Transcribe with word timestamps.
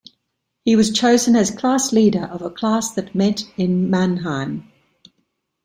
He 0.65 0.75
was 0.75 0.91
chosen 0.97 1.35
as 1.35 1.51
class 1.51 1.93
leader 1.93 2.23
of 2.25 2.41
a 2.41 2.49
class 2.49 2.89
that 2.95 3.13
met 3.13 3.43
in 3.55 3.87
Manheim. 3.91 4.67